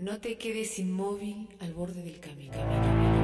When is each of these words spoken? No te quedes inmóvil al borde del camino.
No 0.00 0.18
te 0.18 0.38
quedes 0.38 0.78
inmóvil 0.78 1.46
al 1.60 1.74
borde 1.74 2.02
del 2.02 2.20
camino. 2.20 3.19